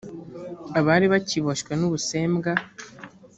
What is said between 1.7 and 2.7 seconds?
n ubusembwa